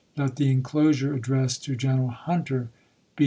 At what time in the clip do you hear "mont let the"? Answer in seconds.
0.17-0.49